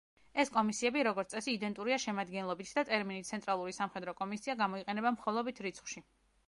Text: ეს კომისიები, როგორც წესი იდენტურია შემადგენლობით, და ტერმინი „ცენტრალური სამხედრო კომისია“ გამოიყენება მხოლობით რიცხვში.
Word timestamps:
ეს 0.43 0.51
კომისიები, 0.53 1.03
როგორც 1.07 1.35
წესი 1.35 1.53
იდენტურია 1.57 1.99
შემადგენლობით, 2.05 2.71
და 2.79 2.85
ტერმინი 2.91 3.29
„ცენტრალური 3.31 3.75
სამხედრო 3.81 4.19
კომისია“ 4.23 4.61
გამოიყენება 4.67 5.15
მხოლობით 5.21 5.65
რიცხვში. 5.69 6.07